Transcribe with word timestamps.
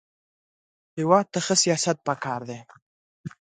هېواد 0.97 1.25
ته 1.33 1.39
ښه 1.45 1.55
سیاست 1.63 1.97
پکار 2.07 2.41
دی 2.49 2.59